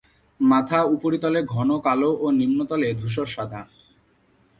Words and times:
মাথা 0.39 0.79
উপরিতলে 0.95 1.39
ঘন 1.53 1.69
কালো 1.79 2.09
ও 2.15 2.25
নিম্নতলে 2.39 2.87
ধূসর 2.93 3.27
সাদা। 3.27 3.61